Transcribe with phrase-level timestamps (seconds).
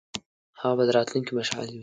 [0.59, 1.79] هغه به د راتلونکي مشعل وي.